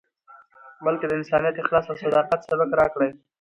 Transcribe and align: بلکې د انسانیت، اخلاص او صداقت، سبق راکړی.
بلکې 0.85 1.05
د 1.07 1.11
انسانیت، 1.19 1.55
اخلاص 1.59 1.85
او 1.89 1.99
صداقت، 2.03 2.39
سبق 2.49 2.69
راکړی. 2.79 3.09